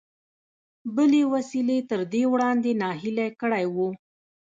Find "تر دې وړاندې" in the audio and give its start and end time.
1.89-2.71